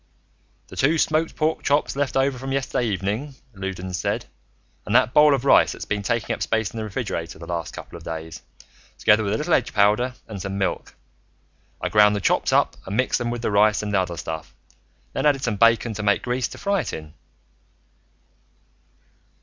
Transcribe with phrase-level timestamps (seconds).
[0.69, 4.25] "The two smoked pork chops left over from yesterday evening," Loudons said,
[4.83, 7.75] "and that bowl of rice that's been taking up space in the refrigerator the last
[7.75, 8.41] couple of days,
[8.97, 10.95] together with a little egg powder and some milk.
[11.79, 14.55] I ground the chops up and mixed them with the rice and other stuff.
[15.13, 17.13] Then added some bacon, to make grease to fry it in."